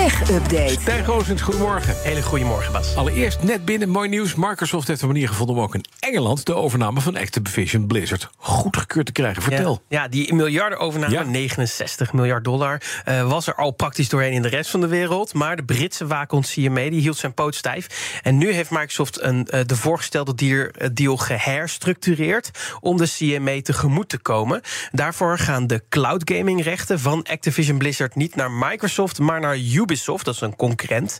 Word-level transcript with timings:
Tech 0.00 0.30
Update. 0.30 0.76
Stijn 0.80 1.04
Roosens, 1.04 1.42
goedemorgen. 1.42 1.94
Hele 2.02 2.22
goede 2.22 2.44
morgen, 2.44 2.72
Bas. 2.72 2.96
Allereerst 2.96 3.42
net 3.42 3.64
binnen, 3.64 3.88
mooi 3.88 4.08
nieuws. 4.08 4.34
Microsoft 4.34 4.88
heeft 4.88 5.02
een 5.02 5.08
manier 5.08 5.28
gevonden 5.28 5.56
om 5.56 5.62
ook 5.62 5.74
in 5.74 5.84
Engeland... 5.98 6.46
de 6.46 6.54
overname 6.54 7.00
van 7.00 7.16
Activision 7.16 7.86
Blizzard 7.86 8.28
goedgekeurd 8.36 9.06
te 9.06 9.12
krijgen. 9.12 9.42
Vertel. 9.42 9.82
Ja, 9.88 10.02
ja 10.02 10.08
die 10.08 10.34
miljardenovername, 10.34 11.12
Ja. 11.12 11.22
69 11.22 12.12
miljard 12.12 12.44
dollar... 12.44 12.82
eh, 13.04 13.28
was 13.28 13.46
er 13.46 13.54
al 13.54 13.70
praktisch 13.70 14.08
doorheen 14.08 14.32
in 14.32 14.42
de 14.42 14.48
rest 14.48 14.70
van 14.70 14.80
de 14.80 14.86
wereld. 14.86 15.34
Maar 15.34 15.56
de 15.56 15.64
Britse 15.64 16.06
waakhond 16.06 16.46
CMA 16.50 16.90
die 16.90 17.00
hield 17.00 17.16
zijn 17.16 17.34
poot 17.34 17.54
stijf. 17.54 18.20
En 18.22 18.38
nu 18.38 18.52
heeft 18.52 18.70
Microsoft 18.70 19.22
een, 19.22 19.46
eh, 19.46 19.60
de 19.66 19.76
voorgestelde 19.76 20.34
deal, 20.34 20.66
eh, 20.66 20.88
deal 20.92 21.16
geherstructureerd... 21.16 22.50
om 22.80 22.96
de 22.96 23.08
CMA 23.16 23.62
tegemoet 23.62 24.08
te 24.08 24.18
komen. 24.18 24.60
Daarvoor 24.92 25.38
gaan 25.38 25.66
de 25.66 25.82
cloud 25.88 26.30
gaming 26.34 26.62
rechten 26.62 27.00
van 27.00 27.24
Activision 27.30 27.78
Blizzard... 27.78 28.14
niet 28.14 28.34
naar 28.34 28.50
Microsoft, 28.50 29.18
maar 29.18 29.40
naar 29.40 29.56
Ubisoft. 29.56 29.88
Dat 29.98 30.34
is 30.34 30.40
een 30.40 30.56
concurrent 30.56 31.18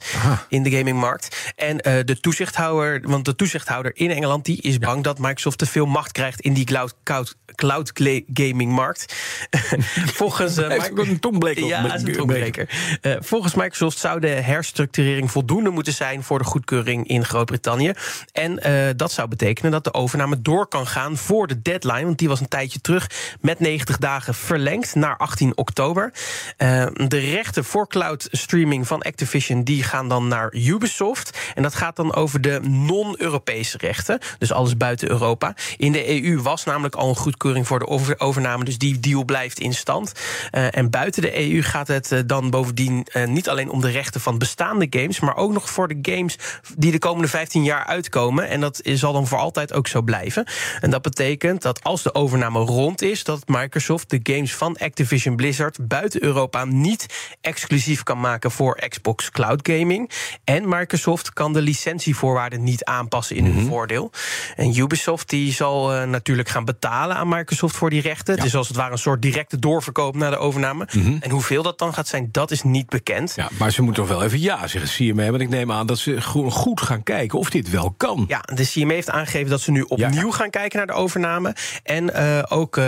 in 0.49 0.63
de 0.63 0.71
gamingmarkt. 0.71 1.53
En 1.57 1.81
eh, 1.81 2.05
de 2.05 2.21
toezichthouder, 2.21 3.01
want 3.03 3.25
de 3.25 3.37
toezichthouder 3.37 3.93
in 3.95 4.11
Engeland... 4.11 4.45
die 4.45 4.63
is 4.63 4.79
bang 4.79 5.05
dat 5.05 5.19
Microsoft 5.19 5.59
te 5.59 5.67
veel 5.67 5.87
macht 5.87 6.13
krijgt... 6.13 6.41
in 6.41 6.53
die 6.53 6.65
cloud, 6.65 6.95
cloud, 7.05 7.37
cloud 7.55 7.93
gamingmarkt. 8.33 9.15
Volgens... 10.21 10.59
ook 10.59 10.99
een 10.99 11.21
tongbreker 11.21 11.67
Ja, 11.67 11.95
een 11.95 12.13
tongbreker. 12.13 12.69
Eh, 13.01 13.17
volgens 13.21 13.55
Microsoft 13.55 13.99
zou 13.99 14.21
de 14.21 14.29
herstructurering 14.29 15.31
voldoende 15.31 15.71
moeten 15.71 15.93
zijn... 15.93 16.23
voor 16.23 16.39
de 16.39 16.45
goedkeuring 16.45 17.09
in 17.09 17.25
Groot-Brittannië. 17.25 17.93
En 18.33 18.61
dat 18.97 19.13
zou 19.13 19.29
betekenen 19.29 19.71
dat 19.71 19.85
de 19.85 19.95
overname 19.95 20.43
door 20.43 20.67
kan 20.67 20.87
gaan... 20.87 21.17
voor 21.17 21.47
de 21.47 21.63
deadline, 21.63 22.05
want 22.05 22.19
die 22.19 22.29
was 22.29 22.41
een 22.41 22.49
tijdje 22.49 22.81
terug... 22.81 23.11
met 23.41 23.61
90 23.61 23.99
dagen 23.99 24.35
verlengd 24.35 24.95
naar 24.95 25.17
18 25.17 25.57
oktober. 25.57 26.13
De 26.57 27.19
rechten 27.19 27.65
voor 27.65 27.89
cloud 27.89 28.29
streaming 28.31 28.60
van 28.69 29.03
Activision... 29.03 29.63
die 29.65 29.83
gaan 29.83 30.09
dan 30.09 30.29
naar 30.29 30.55
Ubisoft. 30.55 31.39
En 31.55 31.63
dat 31.63 31.75
gaat 31.75 31.97
dan 31.97 32.15
over 32.15 32.41
de 32.41 32.61
non-Europese 32.63 33.79
rechten. 33.79 34.19
Dus 34.39 34.53
alles 34.53 34.77
buiten 34.77 35.11
Europa. 35.11 35.55
In 35.77 35.93
de 35.93 36.23
EU 36.23 36.41
was 36.43 36.65
namelijk 36.65 36.95
al 36.95 37.09
een 37.09 37.17
goedkeuring 37.17 37.67
voor 37.67 37.79
de 37.79 37.87
over- 37.87 38.21
overname... 38.21 38.65
dus 38.65 38.79
die 38.79 39.01
deal 39.01 39.25
blijft 39.25 39.59
in 39.59 39.75
stand. 39.75 40.13
Eh, 40.51 40.77
en 40.77 40.91
buiten 40.91 41.23
de 41.23 41.51
EU 41.51 41.63
gaat 41.63 41.89
het 41.89 42.13
eh, 42.13 42.19
dan 42.27 42.51
bovendien 42.51 43.07
eh, 43.13 43.27
niet 43.27 43.49
alleen 43.49 43.71
om 43.71 43.81
de 43.81 43.91
rechten 43.91 44.21
van 44.21 44.39
bestaande 44.39 44.87
games... 44.91 45.21
maar 45.21 45.37
ook 45.37 45.53
nog 45.53 45.71
voor 45.71 45.89
de 45.89 45.99
games 46.03 46.37
die 46.77 46.93
de 46.93 46.99
komende 46.99 47.29
15 47.29 47.65
jaar 47.65 47.85
uitkomen. 47.85 48.49
En 48.49 48.61
dat 48.61 48.81
zal 48.85 49.13
dan 49.13 49.27
voor 49.27 49.39
altijd 49.39 49.73
ook 49.73 49.89
zo 49.89 50.03
blijven. 50.03 50.45
En 50.81 50.91
dat 50.91 51.03
betekent 51.03 51.63
dat 51.63 51.83
als 51.83 52.03
de 52.03 52.15
overname 52.15 52.59
rond 52.59 53.03
is... 53.03 53.25
dat 53.25 53.49
Microsoft 53.49 54.11
de 54.11 54.21
games 54.23 54.55
van 54.55 54.77
Activision 54.79 55.37
Blizzard 55.37 55.89
buiten 55.89 56.23
Europa... 56.23 56.65
niet 56.65 57.07
exclusief 57.41 58.03
kan 58.03 58.21
maken 58.21 58.50
voor 58.51 58.79
Xbox 58.89 59.31
Cloud 59.31 59.69
Gaming. 59.69 60.11
En 60.45 60.69
Microsoft 60.69 61.33
kan 61.33 61.53
de 61.53 61.61
licentievoorwaarden 61.63 62.63
niet 62.63 62.85
aanpassen 62.85 63.37
in 63.37 63.45
hun 63.45 63.67
voordeel. 63.67 64.11
En 64.57 64.79
Ubisoft 64.79 65.29
die 65.29 65.53
zal 65.53 65.95
eh, 65.95 66.07
natuurlijk 66.09 66.49
gaan 66.49 66.65
betalen 66.65 67.17
aan 67.17 67.29
Microsoft 67.29 67.77
voor 67.77 67.91
die 67.91 68.01
rechten. 68.01 68.37
Is 68.37 68.55
als 68.55 68.69
het 68.69 68.77
ware 68.77 68.93
een 68.93 68.99
soort 68.99 69.23
directe 69.23 69.59
doorverkoop 69.59 70.17
na 70.17 70.31
de 70.31 70.37
overname. 70.37 70.89
En 71.21 71.31
hoeveel 71.31 71.63
dat 71.63 71.79
dan 71.79 71.95
gaat 71.95 72.09
zijn, 72.09 72.29
dat 72.33 72.51
is 72.51 72.63
niet 72.63 72.89
bekend. 72.89 73.33
Ja, 73.37 73.49
maar 73.59 73.71
ze 73.71 73.83
moeten 73.83 74.03
toch 74.05 74.13
wel 74.13 74.23
even 74.25 74.41
ja 74.41 74.67
zeggen, 74.67 74.91
CMA. 75.13 75.31
Want 75.31 75.43
ik 75.43 75.49
neem 75.49 75.73
aan 75.73 75.87
dat 75.87 75.99
ze 75.99 76.21
gewoon 76.21 76.51
goed 76.51 76.81
gaan 76.81 77.03
kijken 77.03 77.39
of 77.39 77.51
dit 77.51 77.71
wel 77.71 77.95
kan. 77.97 78.25
Ja, 78.29 78.41
de 78.55 78.67
CMA 78.67 78.93
heeft 78.93 79.11
aangegeven 79.11 79.51
dat 79.51 79.61
ze 79.61 79.71
nu 79.71 79.83
opnieuw 79.83 80.27
Ja. 80.27 80.33
gaan 80.33 80.51
kijken 80.51 80.79
naar 80.79 80.87
de 80.87 80.93
overname. 80.93 81.55
En 81.83 82.15
eh, 82.15 82.43
ook 82.49 82.77
eh, 82.77 82.85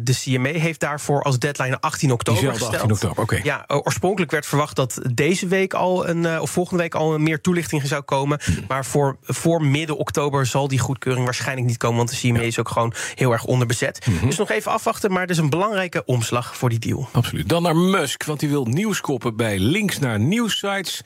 de 0.00 0.14
CMA 0.22 0.48
heeft 0.58 0.80
daarvoor 0.80 1.22
als 1.22 1.38
deadline 1.38 1.80
18 1.80 2.12
oktober 2.12 2.48
gesteld. 2.50 2.72
18 2.74 2.90
oktober, 2.92 3.22
oké. 3.22 3.40
Ja, 3.42 3.64
oorspronkelijk 3.66 4.30
werd 4.30 4.46
verwacht 4.46 4.76
dat 4.78 5.00
deze 5.14 5.46
week 5.46 5.74
al 5.74 6.08
een, 6.08 6.26
eh, 6.26 6.40
of 6.40 6.50
volgende 6.50 6.82
week 6.82 6.94
al 6.94 7.18
meer 7.18 7.40
toelichting 7.40 7.86
zou 7.86 8.02
komen. 8.02 8.40
Hmm. 8.44 8.64
Maar 8.68 8.84
voor, 8.84 9.16
voor 9.22 9.62
midden 9.64 9.96
oktober 9.96 10.46
zal 10.46 10.68
die 10.68 10.78
goedkeuring 10.78 11.24
waarschijnlijk 11.24 11.66
niet 11.66 11.76
komen. 11.76 11.96
Want 11.96 12.10
de 12.10 12.16
CMA 12.16 12.40
is 12.40 12.58
ook 12.58 12.68
gewoon 12.68 12.92
heel 13.14 13.32
erg 13.32 13.44
onderbezet. 13.44 14.06
Mhm. 14.06 14.26
Dus 14.26 14.36
nog 14.36 14.50
even 14.50 14.72
afwachten. 14.72 15.10
Maar 15.10 15.20
het 15.20 15.30
is 15.30 15.38
een 15.38 15.50
belangrijke 15.50 16.04
omslag 16.04 16.56
voor 16.56 16.68
die 16.68 16.78
deal. 16.78 17.08
Absoluut. 17.12 17.48
Dan 17.48 17.62
naar 17.62 17.76
Musk, 17.76 18.24
want 18.24 18.40
hij 18.40 18.50
wil 18.50 18.64
nieuws 18.64 19.00
koppen 19.00 19.36
bij 19.36 19.58
links 19.58 19.98
naar 19.98 20.20
nieuwsites 20.20 21.02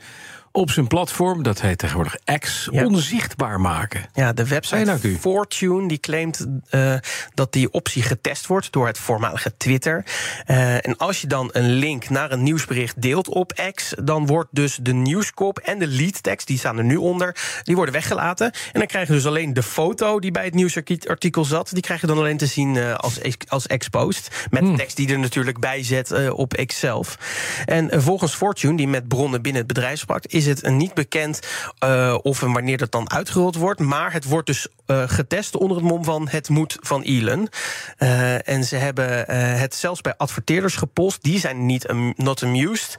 op 0.53 0.71
zijn 0.71 0.87
platform. 0.87 1.43
Dat 1.43 1.61
heet 1.61 1.79
tegenwoordig 1.79 2.17
X. 2.39 2.69
Ja. 2.73 2.85
Onzichtbaar 2.85 3.61
maken. 3.61 4.05
Ja, 4.15 4.33
de 4.33 4.49
website. 4.49 5.17
Fortune 5.21 5.89
die 5.89 5.99
claimt 5.99 6.47
eh, 6.69 6.95
dat 7.35 7.53
die 7.53 7.73
optie 7.73 8.03
getest 8.03 8.47
wordt 8.47 8.73
door 8.73 8.87
het 8.87 8.99
voormalige 8.99 9.57
Twitter. 9.57 10.05
Eh, 10.47 10.75
en 10.75 10.97
als 10.97 11.21
je 11.21 11.27
dan 11.27 11.51
een 11.53 11.71
link 11.71 12.09
naar 12.09 12.33
een 12.33 12.43
nieuwsbericht 12.43 13.03
deelt 13.03 13.29
op 13.29 13.71
X, 13.75 13.95
dan 14.03 14.27
wordt 14.27 14.49
dus 14.51 14.79
de 14.83 14.93
nieuwskop 14.93 15.59
en 15.59 15.79
de 15.79 15.87
leadtekst, 15.87 16.47
die 16.47 16.59
staan 16.59 16.79
er 16.79 16.85
nu 16.85 16.97
onder, 16.97 17.37
die 17.63 17.77
worden 17.77 17.95
weggelaten. 17.95 18.47
En 18.47 18.79
dan 18.79 18.87
krijg 18.87 19.07
je 19.07 19.13
dus 19.13 19.27
alleen 19.27 19.53
de 19.53 19.63
foto 19.63 20.21
die 20.21 20.31
bij 20.31 20.45
het 20.45 20.55
nieuwsartikel 20.55 21.45
zat, 21.45 21.71
die 21.73 21.83
krijg 21.83 22.01
je 22.01 22.07
dan 22.07 22.19
alleen 22.19 22.37
te 22.37 22.47
zien 22.47 22.77
eh, 22.77 22.95
als, 22.95 23.21
als 23.49 23.67
X-post. 23.67 24.47
Met 24.51 24.61
Hmm. 24.63 24.71
de 24.71 24.79
tekst 24.79 24.97
die 24.97 25.13
er 25.13 25.19
natuurlijk 25.19 25.61
bij 25.61 25.85
zet 25.85 26.31
op 26.31 26.53
X 26.67 26.79
zelf. 26.79 27.19
En 27.65 28.03
volgens 28.03 28.35
Fortune, 28.35 28.77
die 28.77 28.89
met 28.89 29.09
bronnen 29.09 29.43
binnen 29.43 29.63
het 29.63 29.73
bedrijf 29.73 29.99
sprak, 29.99 30.25
is 30.27 30.42
het 30.47 30.63
eh, 30.63 30.73
niet 30.73 30.95
bekend 30.95 31.41
eh, 31.79 32.19
of 32.23 32.43
en 32.43 32.53
wanneer 32.53 32.79
dat 32.79 32.93
dan 32.93 33.11
uitgerold 33.11 33.57
wordt. 33.57 33.81
Maar 33.81 34.13
het 34.13 34.25
wordt 34.25 34.47
dus 34.47 34.67
eh, 34.87 35.03
getest 35.07 35.57
onder 35.57 35.77
het 35.77 35.87
mom 35.87 36.05
van 36.05 36.29
het 36.29 36.49
moet 36.49 36.77
van 36.81 37.03
Elon. 37.03 37.49
Eh, 37.97 38.49
en 38.49 38.65
ze 38.65 38.77
hebben 38.77 39.31
het 39.59 39.75
zelfs 39.75 40.01
bij 40.01 40.15
adverteerders 40.17 40.77
gepost. 40.77 41.23
Die 41.23 41.39
zijn 41.39 41.67
niet 41.67 41.89
am- 41.89 42.13
not 42.17 42.43
amused 42.43 42.97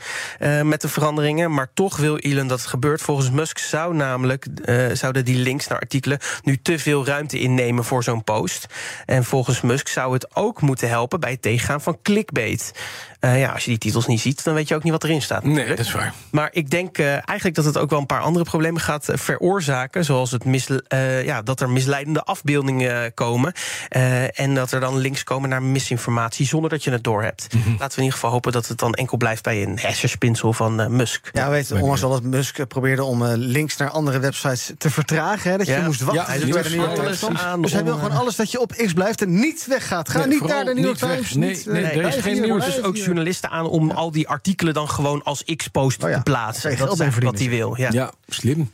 met 0.64 0.82
de 0.82 0.88
veranderingen. 0.88 1.54
Maar 1.54 1.72
toch 1.74 1.98
wil 1.98 2.18
Elon 2.18 2.48
dat 2.48 2.60
het 2.60 2.68
gebeurt. 2.70 3.02
Volgens 3.02 3.30
Musk 3.32 3.58
zou 3.58 3.96
namelijk, 3.96 4.46
zouden 4.94 5.26
die 5.26 5.38
links 5.38 5.68
naar 5.68 5.80
artikelen 5.80 6.20
nu 6.44 6.58
te 6.62 6.80
veel 6.80 7.06
ruimte 7.06 7.40
innemen 7.40 7.84
voor 7.84 8.04
zo'n 8.04 8.24
post. 8.24 8.66
En 9.06 9.24
volgens 9.24 9.62
Musk 9.62 9.88
zou 9.88 10.14
het 10.14 10.36
ook 10.36 10.62
moeten 10.62 10.90
helpen 10.90 11.20
bij 11.20 11.32
het 11.32 11.42
tegengaan 11.42 11.82
van 11.82 11.98
clickbait. 12.02 12.72
Ja, 13.20 13.52
als 13.52 13.64
je 13.64 13.70
die 13.70 13.80
titels 13.80 14.08
niet 14.08 14.20
ziet, 14.22 14.44
dan 14.44 14.54
weet 14.54 14.68
je 14.68 14.76
ook 14.76 14.84
niet 14.84 14.92
wat 14.92 15.04
erin 15.04 15.22
staat. 15.22 15.44
Nee, 15.44 15.68
dat 15.68 15.80
is 15.80 15.92
waar. 15.92 16.14
Maar 16.32 16.50
ik 16.52 16.70
denk 16.70 16.98
eigenlijk 17.34 17.56
dat 17.56 17.66
het 17.66 17.78
ook 17.78 17.90
wel 17.90 18.00
een 18.00 18.06
paar 18.06 18.22
andere 18.22 18.46
problemen 18.46 18.82
gaat 18.82 19.10
eh, 19.10 19.18
veroorzaken. 19.18 20.06
Zoals 20.06 20.32
het 20.32 20.46
misle- 20.46 20.84
eh, 20.88 21.24
ja, 21.26 21.42
dat 21.42 21.60
er 21.62 21.70
misleidende 21.70 22.24
afbeeldingen 22.24 23.04
eh, 23.04 23.10
komen. 23.14 23.54
eh, 23.90 24.40
en 24.40 24.56
dat 24.56 24.72
er 24.72 24.80
dan 24.80 24.98
links 24.98 25.24
komen 25.24 25.50
naar 25.50 25.64
misinformatie 25.64 26.46
zonder 26.46 26.70
dat 26.70 26.84
je 26.84 26.92
het 26.92 27.04
doorhebt. 27.04 27.48
Mhm. 27.54 27.70
Laten 27.70 27.78
we 27.80 27.96
in 27.96 27.98
ieder 28.04 28.14
geval 28.14 28.32
hopen 28.32 28.52
dat 28.52 28.68
het 28.68 28.78
dan 28.78 28.94
enkel 28.94 29.18
blijft 29.18 29.44
bij 29.44 29.64
een 29.64 29.80
hersenspinsel 29.80 30.54
van 30.54 30.96
Musk. 30.96 31.30
Ja, 31.34 31.46
we 31.46 31.52
weten 31.52 31.78
onlangs 31.82 32.04
al 32.04 32.10
dat 32.10 32.24
Musk 32.24 32.68
probeerde 32.68 33.04
om 33.04 33.26
eh, 33.26 33.32
links 33.36 33.78
naar 33.78 33.90
andere 33.90 34.20
websites 34.20 34.72
te 34.78 34.90
vertragen. 34.90 35.52
Hè, 35.52 35.58
dat 35.58 35.68
je 35.68 35.72
Ja. 35.74 35.82
moest 35.86 36.02
wachten. 36.02 36.16
Ja, 36.16 36.26
Dus 36.26 36.32
hij 36.34 36.40
er 36.40 36.46
doet 36.46 36.54
werden 36.54 36.72
nieuwe 36.72 36.88
alles 37.02 37.26
aan 37.42 37.62
Dus 37.62 37.72
hij 37.72 37.84
wil 37.84 37.94
gewoon 37.96 38.12
alles 38.12 38.36
dat 38.36 38.52
je 38.52 38.60
op 38.60 38.72
X 38.86 38.94
blijft 38.94 39.22
en 39.22 39.40
niet 39.40 39.66
weggaat. 39.68 40.10
Ga 40.10 40.18
Nee, 40.20 40.28
niet 40.28 40.46
naar 40.48 40.66
de 40.66 40.74
New 40.74 40.84
York. 40.84 40.98
Times. 40.98 41.34
Nee, 41.34 41.50
niet, 41.50 41.66
nee, 41.66 41.84
eh, 41.84 41.98
er 41.98 42.06
is 42.08 42.16
geen 42.16 42.42
nieuws. 42.42 42.66
Dus 42.66 42.84
ook 42.84 42.96
journalisten 42.98 43.50
aan 43.50 43.66
om 43.66 43.92
al 43.92 44.12
die 44.12 44.28
artikelen 44.28 44.74
dan 44.74 44.90
gewoon 44.90 45.24
als 45.24 45.44
X-post 45.56 46.04
Oh 46.04 46.10
ja. 46.10 46.16
te 46.16 46.24
plaatsen. 46.24 46.78
Dat 46.78 46.98
wat 47.24 47.40
hij 47.40 47.50
wil. 47.50 47.78
Ja. 47.78 47.90
Ja, 47.92 48.14
slim. 48.28 48.70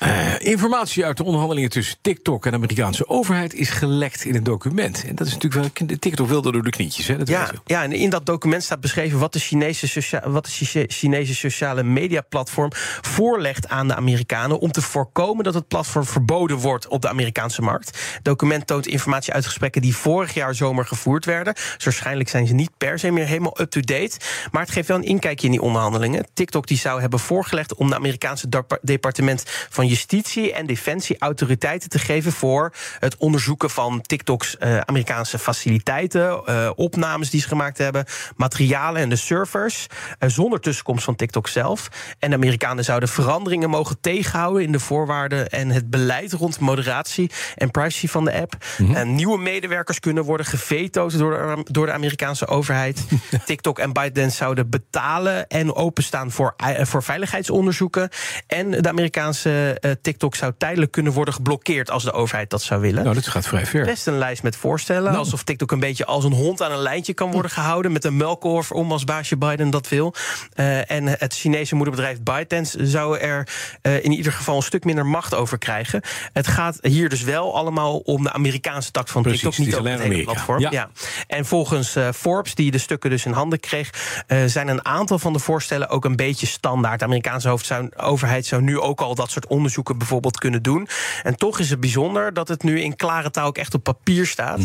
Eh, 0.00 0.38
informatie 0.38 1.04
uit 1.04 1.16
de 1.16 1.22
onderhandelingen 1.24 1.70
tussen 1.70 1.96
TikTok 2.00 2.44
en 2.44 2.50
de 2.50 2.56
Amerikaanse 2.56 3.08
overheid 3.08 3.54
is 3.54 3.68
gelekt 3.70 4.24
in 4.24 4.34
een 4.34 4.42
document. 4.42 5.04
En 5.06 5.14
dat 5.14 5.26
is 5.26 5.32
natuurlijk 5.32 5.78
wel. 5.88 5.98
TikTok 5.98 6.28
wilde 6.28 6.52
door 6.52 6.62
de 6.62 6.70
knietjes, 6.70 7.06
hè? 7.06 7.16
Dat 7.16 7.28
Ja, 7.28 7.50
ja, 7.64 7.82
en 7.82 7.92
in 7.92 8.10
dat 8.10 8.26
document 8.26 8.62
staat 8.62 8.80
beschreven 8.80 9.18
wat 9.18 9.32
de 9.32 9.38
Chinese, 9.38 10.20
wat 10.24 10.44
de 10.44 10.50
Chi- 10.50 10.84
Chinese 10.88 11.34
sociale 11.34 11.82
mediaplatform 11.82 12.70
voorlegt 13.00 13.68
aan 13.68 13.88
de 13.88 13.94
Amerikanen 13.94 14.58
om 14.58 14.72
te 14.72 14.82
voorkomen 14.82 15.44
dat 15.44 15.54
het 15.54 15.68
platform 15.68 16.04
verboden 16.04 16.56
wordt 16.56 16.88
op 16.88 17.02
de 17.02 17.08
Amerikaanse 17.08 17.62
markt. 17.62 17.86
Het 18.14 18.24
document 18.24 18.66
toont 18.66 18.86
informatie 18.86 19.32
uit 19.32 19.44
gesprekken 19.46 19.82
die 19.82 19.96
vorig 19.96 20.34
jaar 20.34 20.54
zomer 20.54 20.86
gevoerd 20.86 21.24
werden. 21.24 21.54
Dus 21.54 21.84
waarschijnlijk 21.84 22.28
zijn 22.28 22.46
ze 22.46 22.54
niet 22.54 22.70
per 22.78 22.98
se 22.98 23.10
meer 23.10 23.26
helemaal 23.26 23.60
up-to-date. 23.60 24.16
Maar 24.50 24.62
het 24.62 24.70
geeft 24.70 24.88
wel 24.88 24.96
een 24.96 25.04
inkijkje 25.04 25.46
in 25.46 25.52
die 25.52 25.62
onderhandelingen. 25.62 26.26
TikTok 26.34 26.66
die 26.66 26.78
zou 26.78 27.00
hebben 27.00 27.18
voorgelegd 27.18 27.74
om 27.74 27.88
de 27.88 27.94
Amerikaanse 27.94 28.48
dep- 28.48 28.78
departement 28.82 29.42
van 29.46 29.88
justitie 29.90 30.52
en 30.52 30.66
defensie 30.66 31.18
autoriteiten 31.18 31.88
te 31.88 31.98
geven 31.98 32.32
voor 32.32 32.72
het 32.98 33.16
onderzoeken 33.16 33.70
van 33.70 34.00
TikTok's 34.00 34.56
eh, 34.56 34.78
Amerikaanse 34.78 35.38
faciliteiten, 35.38 36.44
eh, 36.44 36.70
opnames 36.74 37.30
die 37.30 37.40
ze 37.40 37.48
gemaakt 37.48 37.78
hebben, 37.78 38.04
materialen 38.36 39.02
en 39.02 39.08
de 39.08 39.16
servers, 39.16 39.86
eh, 40.18 40.28
zonder 40.28 40.60
tussenkomst 40.60 41.04
van 41.04 41.16
TikTok 41.16 41.48
zelf. 41.48 41.88
En 42.18 42.30
de 42.30 42.36
Amerikanen 42.36 42.84
zouden 42.84 43.08
veranderingen 43.08 43.70
mogen 43.70 44.00
tegenhouden 44.00 44.62
in 44.62 44.72
de 44.72 44.80
voorwaarden 44.80 45.48
en 45.48 45.70
het 45.70 45.90
beleid 45.90 46.32
rond 46.32 46.58
moderatie 46.58 47.30
en 47.56 47.70
privacy 47.70 48.08
van 48.08 48.24
de 48.24 48.32
app. 48.32 48.56
En 48.94 49.14
nieuwe 49.14 49.38
medewerkers 49.38 50.00
kunnen 50.00 50.24
worden 50.24 50.46
gevetood 50.46 51.18
door 51.18 51.30
de, 51.30 51.72
door 51.72 51.86
de 51.86 51.92
Amerikaanse 51.92 52.46
overheid. 52.46 53.06
TikTok 53.44 53.78
en 53.78 53.92
ByteDance 53.92 54.36
zouden 54.36 54.70
betalen 54.70 55.48
en 55.48 55.74
openstaan 55.74 56.30
voor, 56.30 56.54
voor 56.80 57.02
veiligheidsonderzoeken. 57.02 58.08
En 58.46 58.70
de 58.70 58.88
Amerikaanse 58.88 59.79
TikTok 60.02 60.34
zou 60.34 60.52
tijdelijk 60.58 60.92
kunnen 60.92 61.12
worden 61.12 61.34
geblokkeerd 61.34 61.90
als 61.90 62.04
de 62.04 62.12
overheid 62.12 62.50
dat 62.50 62.62
zou 62.62 62.80
willen. 62.80 63.02
Nou, 63.02 63.14
dit 63.14 63.26
gaat 63.26 63.46
vrij 63.46 63.66
ver. 63.66 63.84
Best 63.84 64.06
een 64.06 64.18
lijst 64.18 64.42
met 64.42 64.56
voorstellen. 64.56 65.02
Nou. 65.04 65.16
Alsof 65.16 65.42
TikTok 65.42 65.70
een 65.72 65.80
beetje 65.80 66.06
als 66.06 66.24
een 66.24 66.32
hond 66.32 66.62
aan 66.62 66.72
een 66.72 66.78
lijntje 66.78 67.14
kan 67.14 67.30
worden 67.30 67.50
gehouden. 67.50 67.92
Met 67.92 68.04
een 68.04 68.16
melkkorf 68.16 68.72
om 68.72 68.92
als 68.92 69.04
baasje 69.04 69.36
Biden 69.36 69.70
dat 69.70 69.88
wil. 69.88 70.14
Eh, 70.52 70.90
en 70.90 71.06
het 71.06 71.34
Chinese 71.34 71.74
moederbedrijf 71.74 72.20
ByteDance 72.22 72.86
zou 72.86 73.18
er 73.18 73.48
eh, 73.82 74.04
in 74.04 74.12
ieder 74.12 74.32
geval 74.32 74.56
een 74.56 74.62
stuk 74.62 74.84
minder 74.84 75.06
macht 75.06 75.34
over 75.34 75.58
krijgen. 75.58 76.02
Het 76.32 76.46
gaat 76.46 76.78
hier 76.82 77.08
dus 77.08 77.22
wel 77.22 77.54
allemaal 77.56 77.98
om 77.98 78.22
de 78.22 78.32
Amerikaanse 78.32 78.90
tak 78.90 79.08
van 79.08 79.22
Precies, 79.22 79.40
TikTok. 79.40 79.58
Niet 79.58 79.74
over 79.74 79.78
het 79.90 80.00
alleen 80.00 80.00
hele 80.10 80.12
Amerika. 80.14 80.32
platform. 80.32 80.60
Ja. 80.60 80.70
Ja. 80.70 80.90
En 81.26 81.44
volgens 81.46 81.96
eh, 81.96 82.08
Forbes, 82.14 82.54
die 82.54 82.70
de 82.70 82.78
stukken 82.78 83.10
dus 83.10 83.24
in 83.24 83.32
handen 83.32 83.60
kreeg, 83.60 83.90
eh, 84.26 84.38
zijn 84.46 84.68
een 84.68 84.84
aantal 84.84 85.18
van 85.18 85.32
de 85.32 85.38
voorstellen 85.38 85.88
ook 85.88 86.04
een 86.04 86.16
beetje 86.16 86.46
standaard. 86.46 86.98
De 86.98 87.04
Amerikaanse 87.04 87.48
hoofd 87.48 87.66
zou- 87.66 87.88
overheid 87.96 88.46
zou 88.46 88.62
nu 88.62 88.78
ook 88.78 89.00
al 89.00 89.14
dat 89.14 89.30
soort 89.30 89.46
onderzoeken 89.70 89.98
bijvoorbeeld 89.98 90.38
kunnen 90.38 90.62
doen. 90.62 90.88
En 91.22 91.36
toch 91.36 91.58
is 91.58 91.70
het 91.70 91.80
bijzonder 91.80 92.32
dat 92.32 92.48
het 92.48 92.62
nu 92.62 92.80
in 92.80 92.96
klare 92.96 93.30
taal 93.30 93.46
ook 93.46 93.58
echt 93.58 93.74
op 93.74 93.82
papier 93.82 94.26
staat. 94.26 94.60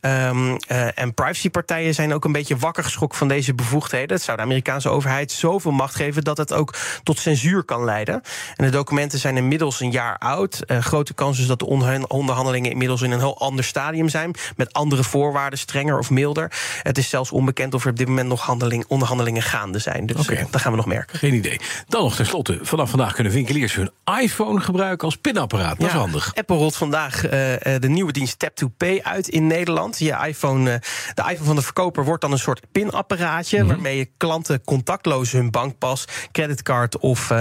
Ehm, 0.00 0.56
eh, 0.66 0.98
en 0.98 1.14
privacypartijen 1.14 1.94
zijn 1.94 2.14
ook 2.14 2.24
een 2.24 2.32
beetje 2.32 2.56
wakker 2.56 2.84
geschrokken 2.84 3.18
van 3.18 3.28
deze 3.28 3.54
bevoegdheden. 3.54 4.16
Het 4.16 4.22
zou 4.22 4.36
de 4.36 4.42
Amerikaanse 4.42 4.88
overheid 4.88 5.32
zoveel 5.32 5.70
macht 5.70 5.94
geven 5.94 6.24
dat 6.24 6.36
het 6.36 6.52
ook 6.52 6.74
tot 7.02 7.18
censuur 7.18 7.62
kan 7.62 7.84
leiden. 7.84 8.22
En 8.56 8.64
de 8.64 8.70
documenten 8.70 9.18
zijn 9.18 9.36
inmiddels 9.36 9.80
een 9.80 9.90
jaar 9.90 10.18
oud. 10.18 10.60
Eh, 10.60 10.78
grote 10.78 11.14
kans 11.14 11.38
is 11.38 11.46
dat 11.46 11.58
de 11.58 11.66
onderhan- 11.66 12.08
onderhandelingen 12.08 12.70
inmiddels 12.70 13.02
in 13.02 13.10
een 13.10 13.18
heel 13.18 13.38
ander 13.38 13.64
stadium 13.64 14.08
zijn. 14.08 14.34
Met 14.56 14.72
andere 14.72 15.04
voorwaarden, 15.04 15.58
strenger 15.58 15.98
of 15.98 16.10
milder. 16.10 16.52
Het 16.82 16.98
is 16.98 17.08
zelfs 17.08 17.30
onbekend 17.30 17.74
of 17.74 17.84
er 17.84 17.90
op 17.90 17.96
dit 17.96 18.08
moment 18.08 18.28
nog 18.28 18.42
handeling, 18.42 18.84
onderhandelingen 18.88 19.42
gaande 19.42 19.78
zijn. 19.78 20.06
Dus 20.06 20.28
eh, 20.28 20.44
dat 20.50 20.60
gaan 20.60 20.70
we 20.70 20.76
nog 20.76 20.86
merken. 20.86 21.18
Geen 21.18 21.34
idee. 21.34 21.60
Dan 21.88 22.02
nog 22.02 22.16
tenslotte. 22.16 22.58
Vanaf 22.62 22.90
vandaag 22.90 23.14
kunnen 23.14 23.32
winkeliers 23.32 23.74
hun 23.74 23.90
iPhone 24.20 24.49
gebruiken 24.58 25.06
als 25.06 25.16
pinapparaat. 25.16 25.78
Dat 25.78 25.88
is 25.88 25.94
handig. 25.94 26.34
Apple 26.34 26.56
rolt 26.56 26.76
vandaag 26.76 27.26
eh, 27.26 27.74
eh, 27.74 27.80
de 27.80 27.88
nieuwe 27.88 28.12
dienst 28.12 28.38
Tap 28.38 28.54
to 28.56 28.68
Pay 28.68 29.00
uit 29.02 29.28
in 29.28 29.46
Nederland. 29.46 29.98
Je 29.98 30.16
iPhone, 30.26 30.70
eh, 30.70 30.78
de 31.14 31.22
iPhone 31.22 31.46
van 31.46 31.56
de 31.56 31.62
verkoper 31.62 32.04
wordt 32.04 32.22
dan 32.22 32.32
een 32.32 32.38
soort 32.38 32.60
pinapparaatje... 32.72 33.58
Mhm. 33.58 33.66
waarmee 33.66 33.96
je 33.96 34.10
klanten 34.16 34.64
contactloos 34.64 35.32
hun 35.32 35.50
bankpas, 35.50 36.04
creditcard 36.32 36.98
of 36.98 37.32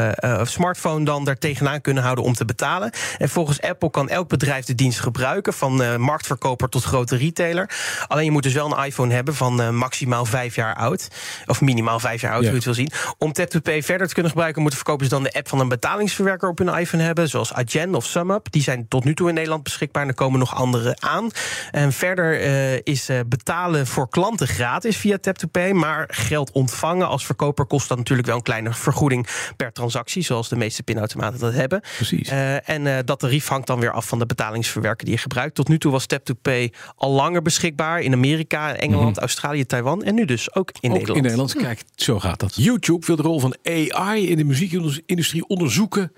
smartphone... 0.43 1.05
dan 1.05 1.23
daar 1.23 1.37
tegenaan 1.37 1.81
kunnen 1.81 2.03
houden 2.03 2.23
om 2.23 2.33
te 2.33 2.45
betalen. 2.45 2.91
En 3.17 3.29
volgens 3.29 3.61
Apple 3.61 3.89
kan 3.89 4.09
elk 4.09 4.27
bedrijf 4.27 4.65
de 4.65 4.75
dienst 4.75 4.99
gebruiken... 4.99 5.53
van 5.53 6.01
marktverkoper 6.01 6.69
tot 6.69 6.83
grote 6.83 7.15
retailer. 7.15 7.69
Alleen 8.07 8.25
je 8.25 8.31
moet 8.31 8.43
dus 8.43 8.53
wel 8.53 8.77
een 8.77 8.85
iPhone 8.85 9.13
hebben 9.13 9.35
van 9.35 9.75
maximaal 9.75 10.25
vijf 10.25 10.55
jaar 10.55 10.75
oud. 10.75 11.07
Of 11.45 11.61
minimaal 11.61 11.99
vijf 11.99 12.21
jaar 12.21 12.31
oud, 12.31 12.43
Ja. 12.43 12.49
hoe 12.49 12.59
je 12.59 12.65
het 12.65 12.75
wil 12.77 12.85
zien. 12.85 12.91
Om 13.17 13.33
Tap 13.33 13.49
to 13.49 13.59
Pay 13.59 13.83
verder 13.83 14.07
te 14.07 14.13
kunnen 14.13 14.31
gebruiken... 14.31 14.61
moeten 14.61 14.79
verkopers 14.79 15.09
dan 15.09 15.23
de 15.23 15.33
app 15.33 15.49
van 15.49 15.59
een 15.59 15.69
betalingsverwerker 15.69 16.49
op 16.49 16.57
hun 16.57 16.75
iPhone 16.75 16.98
hebben... 16.99 17.29
zoals 17.29 17.53
Adyen 17.53 17.95
of 17.95 18.05
SumUp. 18.05 18.51
Die 18.51 18.61
zijn 18.61 18.87
tot 18.87 19.03
nu 19.03 19.13
toe 19.13 19.27
in 19.27 19.33
Nederland 19.33 19.63
beschikbaar. 19.63 20.01
En 20.03 20.07
er 20.07 20.13
komen 20.15 20.39
nog 20.39 20.55
andere 20.55 20.95
aan. 20.99 21.29
En 21.71 21.93
verder 21.93 22.39
eh, 22.39 22.75
is 22.83 23.09
eh, 23.09 23.19
betalen 23.27 23.87
voor 23.87 24.09
klanten 24.09 24.47
gratis 24.47 24.97
via 24.97 25.17
Tap 25.17 25.37
to 25.37 25.47
Pay. 25.47 25.71
Maar 25.71 26.05
geld 26.11 26.51
ontvangen 26.51 27.07
als 27.07 27.25
verkoper 27.25 27.65
kost 27.65 27.87
dat 27.87 27.97
natuurlijk 27.97 28.27
wel 28.27 28.37
een 28.37 28.43
kleine 28.43 28.73
vergoeding 28.73 29.27
per 29.57 29.71
transactie. 29.71 30.23
Zoals 30.23 30.49
de 30.49 30.55
meeste 30.55 30.83
pinautomaten 30.83 31.39
dat 31.39 31.53
hebben. 31.53 31.81
Precies. 31.95 32.29
Eh, 32.29 32.69
en 32.69 33.05
dat 33.05 33.19
tarief 33.19 33.47
hangt 33.47 33.67
dan 33.67 33.79
weer 33.79 33.91
af 33.91 34.07
van 34.07 34.19
de 34.19 34.25
betalingsverwerker 34.25 35.05
die 35.05 35.13
je 35.13 35.21
gebruikt. 35.21 35.55
Tot 35.55 35.67
nu 35.67 35.77
toe 35.77 35.91
was 35.91 36.05
Tap 36.05 36.25
to 36.25 36.33
Pay 36.41 36.73
al 36.95 37.11
langer 37.11 37.41
beschikbaar 37.41 38.01
in 38.01 38.13
Amerika, 38.13 38.75
Engeland, 38.75 39.17
Australië, 39.17 39.65
Taiwan. 39.65 40.03
En 40.03 40.15
nu 40.15 40.25
dus 40.25 40.55
ook 40.55 40.71
in 40.79 40.89
Ook 40.89 40.97
Nederland. 40.97 41.17
in 41.17 41.23
Nederland. 41.23 41.55
Kijk, 41.55 41.83
zo 41.95 42.19
gaat 42.19 42.39
dat. 42.39 42.55
YouTube 42.55 43.05
wil 43.05 43.15
de 43.15 43.21
rol 43.21 43.39
van 43.39 43.57
AI 43.63 44.29
in 44.29 44.37
de 44.37 44.43
muziekindustrie 44.43 45.47
onderzoeken 45.47 46.11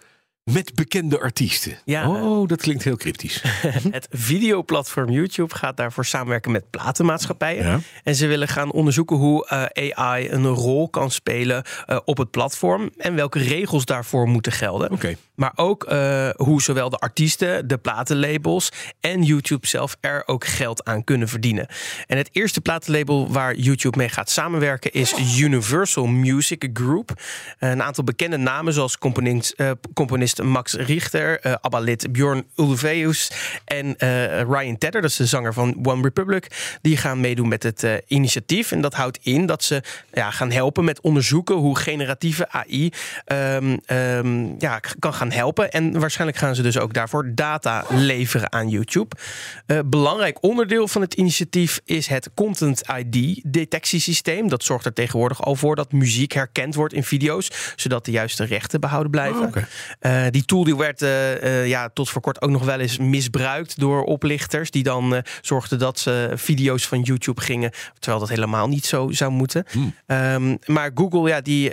met 0.44 0.74
bekende 0.76 1.20
artiesten. 1.20 1.78
Ja. 1.86 2.10
Oh, 2.10 2.48
dat 2.48 2.62
klinkt 2.62 2.84
heel 2.84 2.96
cryptisch. 2.96 3.44
Het 3.92 4.08
videoplatform 4.10 5.10
YouTube 5.10 5.56
gaat 5.56 5.78
daarvoor 5.78 6.06
samenwerken 6.06 6.52
met 6.52 6.70
platenmaatschappijen. 6.70 7.66
Ja. 7.66 7.80
En 8.04 8.16
ze 8.16 8.28
willen 8.28 8.48
gaan 8.48 8.72
onderzoeken 8.72 9.16
hoe 9.16 9.48
eh, 9.48 9.98
AI 9.98 10.30
een 10.30 10.48
rol 10.48 10.90
kan 10.90 11.12
spelen 11.12 11.64
eh, 11.86 12.00
op 12.06 12.18
het 12.18 12.32
platform. 12.32 12.90
En 12.98 13.16
welke 13.16 13.40
regels 13.40 13.86
daarvoor 13.86 14.28
moeten 14.28 14.52
gelden. 14.52 14.92
Maar 15.42 15.52
ook 15.56 15.84
eh, 15.84 16.30
hoe 16.36 16.62
zowel 16.62 16.90
de 16.90 16.98
artiesten, 16.98 17.68
de 17.68 17.78
platenlabels 17.78 18.72
en 19.00 19.24
YouTube 19.24 19.68
zelf 19.68 19.98
er 20.00 20.24
ook 20.26 20.46
geld 20.46 20.86
aan 20.86 21.04
kunnen 21.04 21.28
verdienen. 21.28 21.68
En 22.08 22.18
het 22.18 22.30
eerste 22.32 22.62
platenlabel 22.62 23.32
waar 23.32 23.56
YouTube 23.56 23.98
mee 23.98 24.10
gaat 24.10 24.30
samenwerken 24.30 24.92
is 24.92 25.40
Universal 25.40 26.06
Music 26.06 26.70
Group. 26.74 27.22
Een 27.60 27.82
aantal 27.82 28.04
bekende 28.04 28.38
namen 28.38 28.74
zoals 28.74 28.98
componist, 28.98 29.54
eh, 29.54 29.72
Max 30.39 30.74
Richter, 30.74 31.39
eh 31.39 31.54
ABBA-lid 31.62 32.12
Bjorn 32.12 32.45
Ulvaeus 32.56 33.31
en 33.66 33.98
eh, 33.98 34.42
Ryan 34.42 34.78
Tedder, 34.78 35.01
dat 35.01 35.10
is 35.10 35.16
de 35.16 35.25
zanger 35.25 35.54
van 35.54 35.80
One 35.83 36.01
Republic, 36.01 36.78
die 36.81 36.98
gaan 36.98 37.19
meedoen 37.19 37.48
met 37.48 37.63
het 37.63 37.83
eh, 37.83 37.94
initiatief. 38.07 38.72
En 38.72 38.81
dat 38.81 38.94
houdt 38.94 39.19
in 39.22 39.45
dat 39.45 39.63
ze 39.63 39.81
ja, 40.13 40.31
gaan 40.31 40.51
helpen 40.51 40.83
met 40.83 41.01
onderzoeken 41.01 41.56
hoe 41.56 41.78
generatieve 41.78 42.50
AI 42.50 42.92
ehm, 43.25 43.78
ehm, 43.86 44.45
ja, 44.60 44.80
kan 45.00 45.13
gaan 45.13 45.31
helpen. 45.31 45.72
En 45.72 46.00
waarschijnlijk 46.00 46.39
gaan 46.39 46.56
ze 46.56 46.62
dus 46.62 46.78
ook 46.80 46.94
daarvoor 46.94 47.31
data 47.36 47.86
leveren 47.89 48.51
aan 48.51 48.69
YouTube. 48.69 49.16
Belangrijk 49.86 50.38
onderdeel 50.44 50.88
van 50.88 51.01
het 51.01 51.13
initiatief 51.13 51.80
is 51.86 52.07
het 52.07 52.30
Content 52.33 52.81
ID 52.98 53.42
detectiesysteem. 53.45 54.50
Dat 54.50 54.63
zorgt 54.63 54.86
er 54.86 54.94
tegenwoordig 54.94 55.44
al 55.44 55.56
voor 55.56 55.75
dat 55.75 55.92
muziek 55.92 56.31
herkend 56.31 56.75
wordt 56.75 56.94
in 56.94 57.04
video's, 57.04 57.74
zodat 57.75 58.06
de 58.06 58.12
juiste 58.12 58.44
rechten 58.44 58.80
behouden 58.80 59.12
blijven. 59.12 59.54
Oh. 60.01 60.20
Eh, 60.21 60.31
die 60.31 60.45
tool 60.45 60.63
die 60.63 60.75
werd 60.75 61.01
eh, 61.01 61.62
eh, 61.62 61.68
ja, 61.68 61.89
tot 61.89 62.09
voor 62.09 62.21
kort 62.21 62.41
ook 62.41 62.50
nog 62.50 62.63
wel 62.65 62.79
eens 62.79 62.97
misbruikt 62.97 63.79
door 63.79 64.03
oplichters. 64.03 64.71
Die 64.71 64.83
dan 64.83 65.23
zorgden 65.41 65.79
dat 65.79 66.00
ze 66.00 66.31
video's 66.35 66.88
van 66.88 67.01
YouTube 67.01 67.41
gingen. 67.41 67.71
Terwijl 68.00 68.19
dat 68.21 68.29
helemaal 68.29 68.68
niet 68.68 68.85
zo 68.85 69.12
zou 69.12 69.31
moeten. 69.31 69.65
Ehm, 70.06 70.56
maar 70.65 70.91
Google 70.95 71.29
ja, 71.29 71.41
die, 71.41 71.71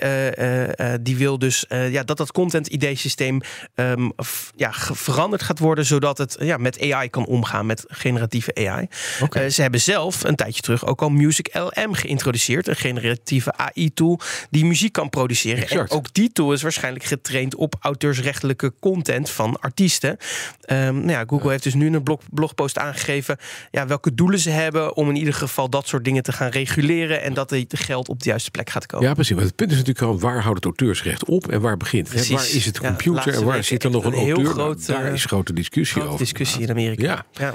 die 1.01 1.17
wil 1.17 1.39
dus 1.39 1.65
ja, 1.69 2.03
dat 2.03 2.17
dat 2.17 2.33
content 2.33 2.69
ID-systeem 2.69 3.41
ehm, 3.75 4.11
ja, 4.57 4.73
veranderd 4.93 5.43
gaat 5.43 5.59
worden. 5.59 5.87
Zodat 5.87 6.19
het 6.19 6.37
ja, 6.41 6.57
met 6.57 6.93
AI 6.93 7.09
kan 7.09 7.27
omgaan, 7.27 7.67
met 7.67 7.85
generatieve 7.89 8.55
AI. 8.55 8.87
Ze 9.51 9.63
hebben 9.63 9.81
zelf 9.81 10.25
een 10.25 10.37
tijdje 10.37 10.63
terug 10.63 10.87
ook 10.87 11.03
al 11.03 11.09
Music 11.09 11.51
LM 11.53 11.95
geïntroduceerd. 11.95 12.69
Een 12.69 12.77
generatieve 12.77 13.53
AI-tool 13.57 14.21
die 14.51 14.65
muziek 14.65 14.93
kan 14.93 15.11
produceren. 15.11 15.63
Exact. 15.63 15.91
En 15.91 15.97
ook 15.97 16.15
die 16.15 16.33
tool 16.33 16.53
is 16.53 16.63
waarschijnlijk 16.63 17.05
getraind 17.05 17.55
op 17.55 17.75
content 18.81 19.31
van 19.31 19.61
artiesten. 19.61 20.17
Ehm, 20.61 20.95
nou 20.95 21.11
ja, 21.11 21.25
Google 21.27 21.51
heeft 21.51 21.63
dus 21.63 21.75
nu 21.75 21.95
een 21.95 22.03
blog, 22.03 22.21
blogpost 22.31 22.79
aangegeven 22.79 23.37
ja, 23.71 23.87
welke 23.87 24.15
doelen 24.15 24.39
ze 24.39 24.51
hebben 24.51 24.97
om 24.97 25.09
in 25.09 25.17
ieder 25.17 25.35
geval 25.35 25.71
dat 25.71 25.89
soort 25.89 26.05
dingen 26.05 26.23
te 26.23 26.33
gaan 26.33 26.51
reguleren 26.51 27.23
en 27.23 27.35
dat 27.35 27.51
het 27.51 27.79
geld 27.79 28.09
op 28.09 28.23
de 28.23 28.29
juiste 28.29 28.51
plek 28.51 28.71
gaat 28.71 28.87
komen. 28.87 29.07
Ja, 29.09 29.15
precies. 29.15 29.37
Maar 29.37 29.45
het 29.45 29.55
punt 29.55 29.71
is 29.71 29.77
natuurlijk 29.77 30.05
gewoon, 30.05 30.19
waar 30.19 30.43
houdt 30.43 30.57
het 30.57 30.65
auteursrecht 30.65 31.25
op 31.25 31.49
en 31.49 31.61
waar 31.61 31.77
begint? 31.77 32.09
Precies. 32.09 32.31
Waar 32.31 32.51
is 32.51 32.65
het 32.65 32.81
computer 32.81 33.35
en 33.35 33.45
waar 33.45 33.65
zit 33.65 33.85
er 33.85 33.91
nog 33.91 34.05
een 34.05 34.13
een 34.13 34.19
auteur? 34.19 34.47
groot, 34.53 34.87
Nou, 34.87 35.03
daar 35.03 35.13
is 35.13 35.25
grote 35.25 35.53
discussie 35.53 35.95
Grote 35.95 36.09
over. 36.09 36.25
discussie 36.25 36.63
in 36.63 36.71
Amerika. 36.71 37.03
Ja. 37.03 37.25
ja. 37.33 37.55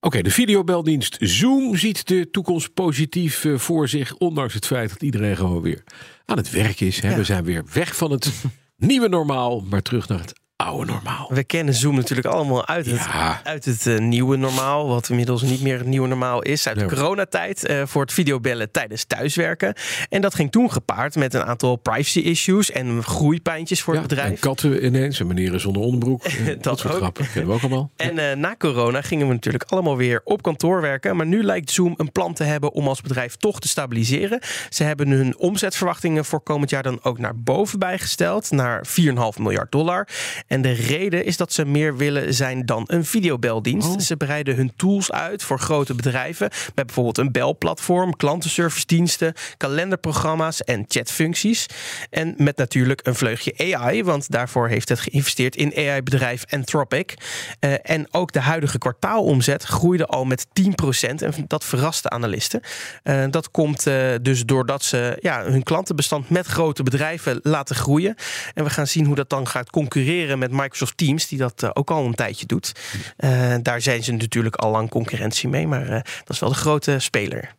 Oké, 0.00 0.22
de 0.22 0.30
videobeldienst 0.30 1.16
Zoom 1.20 1.76
ziet 1.76 2.06
de 2.06 2.30
toekomst 2.30 2.74
positief 2.74 3.44
eh, 3.44 3.58
voor 3.58 3.88
zich. 3.88 4.14
Ondanks 4.14 4.54
het 4.54 4.66
feit 4.66 4.90
dat 4.90 5.02
iedereen 5.02 5.36
gewoon 5.36 5.62
weer 5.62 5.82
aan 6.24 6.36
het 6.36 6.50
werk 6.50 6.80
is. 6.80 7.00
Hè. 7.00 7.10
Ja. 7.10 7.16
We 7.16 7.24
zijn 7.24 7.44
weer 7.44 7.64
weg 7.72 7.96
van 7.96 8.10
het 8.10 8.30
nieuwe 8.78 9.08
normaal, 9.08 9.60
maar 9.60 9.82
terug 9.82 10.08
naar 10.08 10.20
het 10.20 10.40
oude 10.64 10.92
normaal. 10.92 11.30
We 11.34 11.44
kennen 11.44 11.74
Zoom 11.74 11.94
natuurlijk 11.94 12.26
allemaal 12.28 12.66
uit 12.66 12.86
het, 12.86 13.04
Ja. 13.04 13.40
uit 13.44 13.64
het 13.64 13.86
eh, 13.86 13.98
nieuwe 13.98 14.36
normaal, 14.36 14.88
wat 14.88 15.08
inmiddels 15.08 15.42
niet 15.42 15.62
meer 15.62 15.78
het 15.78 15.86
nieuwe 15.86 16.08
normaal 16.08 16.42
is. 16.42 16.66
Uit 16.68 16.78
de 16.78 16.84
coronatijd 16.86 17.64
eh, 17.64 17.82
voor 17.86 18.02
het 18.02 18.12
videobellen 18.12 18.70
tijdens 18.70 19.04
thuiswerken. 19.04 19.74
En 20.08 20.20
dat 20.20 20.34
ging 20.34 20.50
toen 20.50 20.72
gepaard 20.72 21.14
met 21.16 21.34
een 21.34 21.42
aantal 21.44 21.76
privacy 21.76 22.18
issues 22.18 22.70
en 22.70 23.02
groeipijntjes 23.02 23.82
voor 23.82 23.94
Ja, 23.94 24.00
het 24.00 24.08
bedrijf. 24.08 24.30
En 24.30 24.38
katten 24.38 24.84
ineens, 24.84 25.20
en 25.20 25.26
meneren 25.26 25.60
zonder 25.60 25.82
onderbroek. 25.82 26.22
Dat, 26.46 26.62
Dat 26.62 26.78
soort 26.78 26.92
ook. 26.92 26.98
grappen 27.00 27.26
kennen 27.32 27.46
we 27.50 27.54
ook 27.56 27.60
allemaal. 27.62 27.90
En 27.96 28.18
eh, 28.30 28.36
na 28.36 28.54
corona 28.56 29.02
gingen 29.02 29.26
we 29.28 29.32
natuurlijk 29.32 29.64
allemaal 29.64 29.96
weer 29.96 30.20
op 30.24 30.42
kantoor 30.42 30.80
werken. 30.80 31.16
Maar 31.16 31.26
nu 31.26 31.42
lijkt 31.42 31.70
Zoom 31.70 31.94
een 31.96 32.12
plan 32.12 32.34
te 32.34 32.44
hebben 32.44 32.72
om 32.72 32.88
als 32.88 33.00
bedrijf 33.00 33.36
toch 33.36 33.60
te 33.60 33.68
stabiliseren. 33.68 34.40
Ze 34.68 34.84
hebben 34.84 35.08
hun 35.08 35.36
omzetverwachtingen 35.38 36.24
voor 36.24 36.40
komend 36.40 36.70
jaar 36.70 36.82
dan 36.82 36.98
ook 37.02 37.18
naar 37.18 37.36
boven 37.36 37.78
bijgesteld. 37.78 38.50
Naar 38.50 38.86
4,5 38.86 39.38
miljard 39.38 39.72
dollar. 39.72 40.08
En 40.48 40.62
de 40.62 40.72
reden 40.72 41.24
is 41.24 41.36
dat 41.36 41.52
ze 41.52 41.64
meer 41.64 41.96
willen 41.96 42.34
zijn 42.34 42.66
dan 42.66 42.84
een 42.86 43.04
videobeldienst. 43.04 43.88
Oh. 43.88 43.98
Ze 43.98 44.16
breiden 44.16 44.56
hun 44.56 44.72
tools 44.76 45.12
uit 45.12 45.42
voor 45.42 45.58
grote 45.60 45.94
bedrijven. 45.94 46.50
Met 46.74 46.86
bijvoorbeeld 46.86 47.18
een 47.18 47.32
belplatform, 47.32 48.16
klantenservice 48.16 48.86
diensten, 48.86 49.34
kalenderprogramma's 49.56 50.62
en 50.62 50.84
chatfuncties. 50.88 51.66
En 52.10 52.34
met 52.36 52.56
natuurlijk 52.56 53.06
een 53.06 53.14
vleugje 53.14 53.74
AI, 53.74 54.04
want 54.04 54.30
daarvoor 54.30 54.68
heeft 54.68 54.88
het 54.88 55.00
geïnvesteerd 55.00 55.56
in 55.56 55.72
AI-bedrijf 55.76 56.44
Anthropic. 56.48 57.14
Eh, 57.60 57.72
en 57.82 58.06
ook 58.10 58.32
de 58.32 58.40
huidige 58.40 58.78
kwartaalomzet 58.78 59.62
groeide 59.62 60.06
al 60.06 60.24
met 60.24 60.46
10%. 60.52 61.22
En 61.22 61.32
dat 61.46 61.64
verraste 61.64 62.10
analisten. 62.10 62.60
Eh, 63.02 63.24
dat 63.30 63.50
komt 63.50 63.86
eh, 63.86 64.14
dus 64.22 64.44
doordat 64.44 64.84
ze 64.84 65.16
ja, 65.20 65.44
hun 65.44 65.62
klantenbestand 65.62 66.30
met 66.30 66.46
grote 66.46 66.82
bedrijven 66.82 67.40
laten 67.42 67.76
groeien. 67.76 68.14
En 68.54 68.64
we 68.64 68.70
gaan 68.70 68.86
zien 68.86 69.04
hoe 69.06 69.14
dat 69.14 69.30
dan 69.30 69.46
gaat 69.48 69.70
concurreren 69.70 70.37
met 70.38 70.50
Microsoft 70.50 70.96
Teams, 70.96 71.28
die 71.28 71.38
dat 71.38 71.62
eh, 71.62 71.70
ook 71.72 71.90
al 71.90 72.04
een 72.04 72.14
tijdje 72.14 72.46
doet. 72.46 72.72
Eh, 73.16 73.54
daar 73.62 73.80
zijn 73.80 74.04
ze 74.04 74.12
natuurlijk 74.12 74.56
al 74.56 74.70
lang 74.70 74.88
concurrentie 74.88 75.48
mee, 75.48 75.66
maar 75.66 75.88
eh, 75.88 76.00
dat 76.24 76.28
is 76.28 76.38
wel 76.38 76.48
de 76.48 76.54
grote 76.54 76.98
speler. 76.98 77.54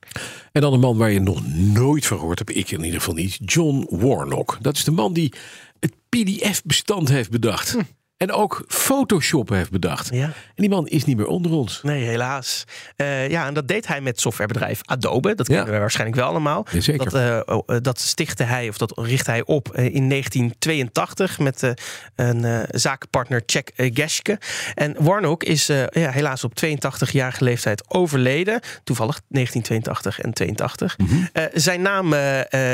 En 0.51 0.62
dan 0.62 0.74
een 0.74 0.79
man 0.79 0.98
waar 0.98 1.12
je 1.12 1.19
nog 1.19 1.48
nooit 1.55 2.05
van 2.05 2.17
gehoord 2.17 2.39
hebt, 2.39 2.55
ik 2.55 2.71
in 2.71 2.83
ieder 2.83 3.00
geval 3.00 3.13
niet, 3.13 3.38
John 3.45 3.88
Warnock. 3.89 4.57
Dat 4.62 4.75
is 4.75 4.83
de 4.83 4.91
man 4.91 5.13
die 5.13 5.33
het 5.79 5.93
PDF-bestand 6.09 7.09
heeft 7.09 7.29
bedacht. 7.29 7.75
En 8.19 8.31
ook 8.31 8.63
Photoshop 8.67 9.49
heeft 9.49 9.71
bedacht. 9.71 10.09
Ja. 10.13 10.23
En 10.23 10.33
die 10.55 10.69
man 10.69 10.88
is 10.88 11.05
niet 11.05 11.17
meer 11.17 11.27
onder 11.27 11.51
ons. 11.51 11.79
Nee, 11.83 12.03
helaas. 12.03 12.63
Eh, 12.95 13.29
ja, 13.29 13.47
en 13.47 13.53
dat 13.53 13.67
deed 13.67 13.88
hij 13.88 14.01
met 14.01 14.19
softwarebedrijf 14.19 14.81
Adobe. 14.85 15.35
Dat 15.35 15.47
Ja. 15.47 15.53
kennen 15.55 15.73
we 15.73 15.79
waarschijnlijk 15.79 16.19
wel 16.19 16.27
allemaal. 16.29 16.65
Jazeker. 16.71 17.09
Dat, 17.09 17.13
eh, 17.47 17.55
oh, 17.57 17.63
eh, 17.65 17.77
dat 17.81 17.99
stichtte 17.99 18.43
hij, 18.43 18.69
of 18.69 18.77
dat 18.77 18.97
richtte 18.97 19.29
hij 19.31 19.45
op 19.45 19.75
in 19.77 20.07
1982 20.07 21.39
met 21.39 21.73
een 22.15 22.65
zakenpartner 22.69 23.41
Jack 23.45 23.69
Geschke. 23.75 24.39
En 24.75 24.95
Warnock 24.97 25.43
is 25.43 25.65
ja, 25.67 26.09
helaas 26.11 26.43
op 26.43 26.53
82-jarige 26.55 27.43
leeftijd 27.43 27.83
overleden. 27.88 28.59
Toevallig 28.83 29.21
1982 29.27 30.19
en 30.21 30.33
82. 30.33 30.97
Eh, 31.33 31.43
zijn 31.53 31.81
naam 31.81 32.13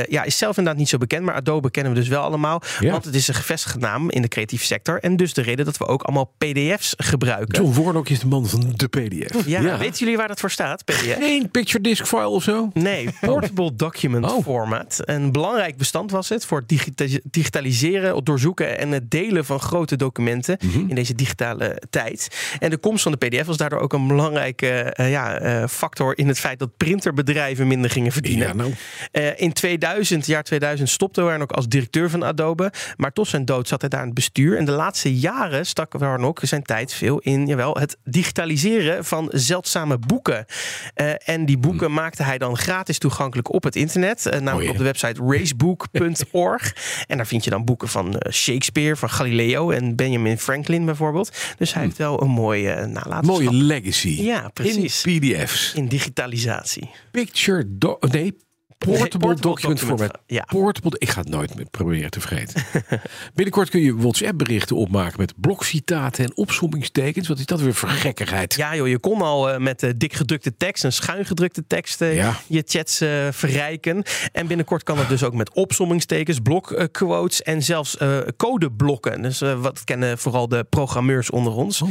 ja, 0.07 0.23
is 0.23 0.37
zelf 0.37 0.57
inderdaad 0.57 0.79
niet 0.79 0.89
zo 0.89 0.97
bekend, 0.97 1.25
maar 1.25 1.35
Adobe 1.35 1.71
kennen 1.71 1.93
we 1.93 1.99
dus 1.99 2.07
wel 2.07 2.21
allemaal. 2.23 2.61
Want 2.79 3.05
het 3.05 3.15
is 3.15 3.27
een 3.27 3.33
gevestigde 3.33 3.79
naam 3.79 4.09
in 4.09 4.21
de 4.21 4.27
creatieve 4.27 4.65
sector. 4.65 4.99
En 4.99 5.15
dus 5.15 5.33
de 5.35 5.41
reden 5.41 5.65
dat 5.65 5.77
we 5.77 5.85
ook 5.87 6.01
allemaal 6.03 6.33
PDF's 6.37 6.93
gebruiken. 6.97 7.63
John 7.63 7.81
Warnock 7.83 8.09
is 8.09 8.19
de 8.19 8.27
man 8.27 8.47
van 8.47 8.73
de 8.75 8.87
PDF. 8.87 9.45
Ja, 9.45 9.77
weten 9.77 9.99
jullie 9.99 10.17
waar 10.17 10.27
dat 10.27 10.39
voor 10.39 10.51
staat? 10.51 10.83
PDF? 10.85 11.15
Geen 11.19 11.49
picture 11.51 11.83
disk 11.83 12.05
file 12.07 12.27
of 12.27 12.43
zo? 12.43 12.69
Nee, 12.73 13.09
Portable 13.21 13.75
Document 13.75 14.25
Oh. 14.31 14.43
Format. 14.43 14.99
Een 15.03 15.31
belangrijk 15.31 15.77
bestand 15.77 16.11
was 16.11 16.29
het 16.29 16.45
voor 16.45 16.59
het 16.59 16.69
digita- 16.69 17.19
digitaliseren, 17.23 18.15
het 18.15 18.25
doorzoeken 18.25 18.77
en 18.77 18.91
het 18.91 19.11
delen 19.11 19.45
van 19.45 19.59
grote 19.59 19.95
documenten 19.95 20.57
Mhm. 20.65 20.79
in 20.89 20.95
deze 20.95 21.15
digitale 21.15 21.81
tijd. 21.89 22.27
En 22.59 22.69
de 22.69 22.77
komst 22.77 23.03
van 23.03 23.11
de 23.11 23.17
PDF 23.27 23.45
was 23.45 23.57
daardoor 23.57 23.79
ook 23.79 23.93
een 23.93 24.07
belangrijke 24.07 24.67
eh, 24.69 25.11
ja, 25.11 25.37
eh, 25.39 25.67
factor 25.67 26.17
in 26.17 26.27
het 26.27 26.39
feit 26.39 26.59
dat 26.59 26.77
printerbedrijven 26.77 27.67
minder 27.67 27.89
gingen 27.89 28.11
verdienen. 28.11 28.47
Ja, 28.47 28.53
nou. 28.53 28.73
Eh, 29.11 29.39
in 29.41 29.53
2000, 29.53 30.25
jaar 30.25 30.43
2000, 30.43 30.89
stopte 30.89 31.21
Warnock 31.21 31.51
als 31.51 31.67
directeur 31.67 32.09
van 32.09 32.23
Adobe. 32.23 32.71
Maar 32.97 33.11
tot 33.13 33.27
zijn 33.27 33.45
dood 33.45 33.67
zat 33.67 33.81
hij 33.81 33.89
daar 33.89 33.99
in 33.99 34.05
het 34.05 34.15
bestuur. 34.15 34.57
En 34.57 34.65
de 34.65 34.71
laatste 34.71 35.19
jaren 35.25 35.65
stak 35.65 35.93
Warnock 35.93 36.39
zijn 36.43 36.63
tijd 36.63 36.93
veel 36.93 37.19
in 37.19 37.45
jawel, 37.47 37.77
het 37.77 37.97
digitaliseren 38.03 39.05
van 39.05 39.29
zeldzame 39.33 39.97
boeken. 39.97 40.45
Eh, 40.93 41.13
en 41.25 41.45
die 41.45 41.57
boeken 41.57 41.93
maakte 41.93 42.23
hij 42.23 42.37
dan 42.37 42.57
gratis 42.57 42.97
toegankelijk 42.97 43.53
op 43.53 43.63
het 43.63 43.75
internet. 43.75 44.25
eh, 44.25 44.39
namelijk 44.39 44.63
Oh, 44.69 44.71
op 44.71 44.77
de 44.77 44.83
website 44.83 45.21
racebook.org. 45.23 46.75
en 47.07 47.17
daar 47.17 47.27
vind 47.27 47.43
je 47.43 47.49
dan 47.49 47.65
boeken 47.65 47.87
van 47.87 48.17
eh, 48.17 48.31
Shakespeare, 48.31 48.95
van 48.95 49.09
Galileo 49.09 49.71
en 49.71 49.95
Benjamin 49.95 50.37
Franklin 50.37 50.85
bijvoorbeeld. 50.85 51.31
Dus 51.57 51.73
hij 51.73 51.83
heeft 51.83 51.97
wel 51.97 52.21
een 52.21 52.29
mooie 52.29 52.75
nalatenschap. 52.75 53.23
Mooie 53.23 53.53
legacy. 53.53 54.21
Ja, 54.21 54.49
precies. 54.53 55.05
In 55.05 55.19
PDF's. 55.19 55.73
In 55.73 55.87
digitalisatie. 55.87 56.89
Picture, 57.11 57.67
nee, 57.99 58.35
portable, 58.85 59.17
portable 59.19 59.41
document 59.41 59.79
document, 59.79 59.99
format. 60.01 60.17
ja. 60.27 60.43
Portable, 60.47 60.95
ik 60.97 61.09
ga 61.09 61.19
het 61.19 61.29
nooit 61.29 61.55
meer 61.55 61.65
proberen 61.71 62.09
te 62.11 62.19
vergeten. 62.19 62.63
Binnenkort 63.35 63.69
kun 63.69 63.81
je 63.81 63.95
WhatsApp 63.95 64.37
berichten 64.37 64.75
opmaken 64.75 65.19
met 65.19 65.33
blokcitaten 65.37 66.23
en 66.25 66.37
opzommingstekens. 66.37 67.27
Wat 67.27 67.39
is 67.39 67.45
dat 67.45 67.59
weer 67.61 67.73
voor 67.73 67.89
gekkigheid? 67.89 68.55
Ja, 68.55 68.75
joh, 68.75 68.87
je 68.87 68.99
kon 68.99 69.21
al 69.21 69.49
eh, 69.49 69.59
met 69.59 69.83
eh, 69.83 69.89
dik 69.97 70.13
gedrukte 70.13 70.57
tekst 70.57 70.83
en 70.83 70.93
schuin 70.93 71.25
gedrukte 71.25 71.63
tekst 71.67 72.01
eh, 72.01 72.15
Ja. 72.15 72.35
je 72.47 72.63
chats 72.65 72.97
verrijken. 73.29 74.03
En 74.31 74.47
binnenkort 74.47 74.83
kan 74.83 74.97
het 74.97 75.09
dus 75.09 75.23
ook 75.23 75.33
met 75.33 75.53
opzommingstekens, 75.53 76.39
blokquotes 76.39 77.41
en 77.41 77.63
zelfs 77.63 77.97
codeblokken. 78.37 79.21
Dus 79.21 79.39
wat 79.39 79.83
kennen 79.83 80.17
vooral 80.17 80.47
de 80.47 80.63
programmeurs 80.69 81.29
onder 81.29 81.53
ons. 81.53 81.81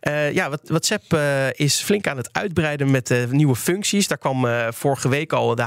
Eh, 0.00 0.32
ja, 0.32 0.50
WhatsApp 0.64 1.18
is 1.52 1.80
flink 1.82 2.06
aan 2.06 2.16
het 2.16 2.28
uitbreiden 2.32 2.90
met 2.90 3.26
nieuwe 3.30 3.56
functies. 3.56 4.08
Daar 4.08 4.18
kwam 4.18 4.46
vorige 4.72 5.08
week 5.08 5.32
al 5.32 5.54
de 5.54 5.62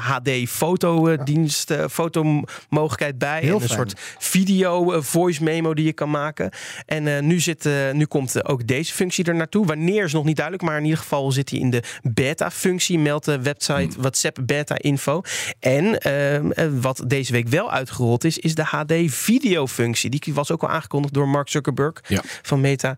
HD-fotodienst, 0.83 1.71
eh, 1.71 1.85
fotomogelijkheid 1.89 3.17
bij. 3.17 3.39
Heel 3.41 3.55
en 3.55 3.61
een 3.61 3.67
fijn. 3.67 3.89
soort 3.89 3.99
video 4.19 4.91
eh, 4.93 5.01
voice 5.01 5.43
memo 5.43 5.73
die 5.73 5.85
je 5.85 5.93
kan 5.93 6.09
maken. 6.09 6.49
En 6.85 7.07
eh, 7.15 7.21
nu, 7.21 7.39
zit, 7.39 7.69
nu 7.93 8.05
komt 8.05 8.45
ook 8.47 8.67
deze 8.67 8.93
functie 8.93 9.25
er 9.25 9.35
naartoe. 9.35 9.65
Wanneer 9.65 10.03
is 10.03 10.13
nog 10.13 10.23
niet 10.25 10.35
duidelijk, 10.35 10.65
maar 10.65 10.77
in 10.77 10.83
ieder 10.83 10.99
geval 10.99 11.31
zit 11.31 11.49
hij 11.49 11.59
in 11.59 11.69
de 11.69 11.83
beta-functie. 12.01 12.99
Meldt 12.99 13.25
de 13.25 13.41
website 13.41 13.89
WhatsApp 14.01 14.37
beta-info. 14.45 15.21
En 15.59 15.99
ehm, 15.99 16.51
eh, 16.51 16.65
wat 16.81 17.03
deze 17.07 17.31
week 17.31 17.47
wel 17.47 17.71
uitgerold 17.71 18.23
is, 18.23 18.37
is 18.37 18.55
de 18.55 18.63
HD-video-functie. 18.63 20.09
Die 20.09 20.33
was 20.33 20.51
ook 20.51 20.61
al 20.63 20.69
aangekondigd 20.69 21.13
door 21.13 21.27
Mark 21.27 21.49
Zuckerberg 21.49 21.93
Ja. 22.07 22.21
van 22.41 22.61
Meta. 22.61 22.97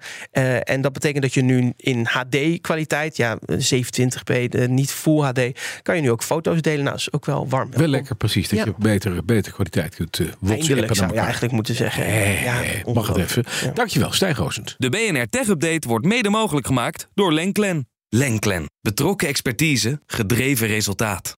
En 0.63 0.81
dat 0.81 0.93
betekent 0.93 1.21
dat 1.21 1.33
je 1.33 1.41
nu 1.41 1.73
in 1.77 2.05
HD-kwaliteit, 2.05 3.17
ja, 3.17 3.37
27p, 3.57 4.29
eh, 4.29 4.67
niet 4.67 4.91
full 4.91 5.19
HD, 5.21 5.39
kan 5.81 5.95
je 5.95 6.01
nu 6.01 6.11
ook 6.11 6.23
foto's 6.23 6.61
delen. 6.61 6.83
Nou, 6.83 6.95
is 6.95 7.11
ook 7.13 7.25
wel 7.25 7.47
warm. 7.49 7.58
Wel 7.71 7.87
lekker 7.87 8.15
precies, 8.15 8.49
dat 8.49 8.59
Ja. 8.59 8.65
je 8.65 8.73
betere, 8.77 9.23
betere 9.23 9.53
kwaliteit 9.53 9.95
kunt 9.95 10.19
uh, 10.19 10.27
Eindelijk 10.27 10.67
WhatsAppen 10.67 10.95
zou 10.95 11.13
je 11.13 11.19
eigenlijk 11.19 11.53
moeten 11.53 11.75
zeggen. 11.75 12.05
Eh, 12.05 12.43
ja, 12.43 12.63
eh, 12.63 12.85
mag 12.93 13.07
het 13.07 13.17
even. 13.17 13.45
Ja. 13.63 13.71
Dankjewel, 13.71 14.11
Stijn 14.11 14.35
Goosend. 14.35 14.75
De 14.77 14.89
BNR 14.89 15.25
Tech 15.29 15.47
Update 15.47 15.87
wordt 15.87 16.05
mede 16.05 16.29
mogelijk 16.29 16.65
gemaakt 16.67 17.07
door 17.13 17.33
Lenklen. 17.33 17.87
Lenklen. 18.09 18.65
Betrokken 18.81 19.27
expertise, 19.27 20.01
gedreven 20.05 20.67
resultaat. 20.67 21.37